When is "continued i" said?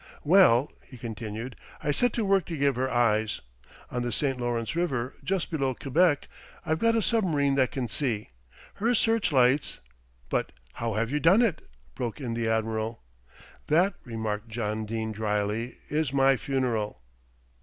0.97-1.91